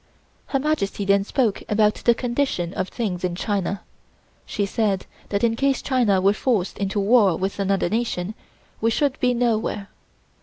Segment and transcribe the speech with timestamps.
[0.47, 3.81] Her Majesty then spoke about the condition of things in China.
[4.47, 8.33] She said that in case China were forced into war with another nation,
[8.81, 9.89] we should be nowhere.